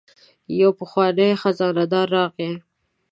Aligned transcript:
یو 0.59 0.69
پخوانی 0.79 1.31
خزانه 1.41 1.85
دار 1.91 2.07
راغی. 2.15 2.51